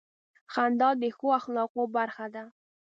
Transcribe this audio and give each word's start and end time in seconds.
•خندا 0.53 0.89
د 1.01 1.03
ښو 1.15 1.27
اخلاقو 1.39 1.83
برخه 1.95 2.25
ده. 2.35 2.43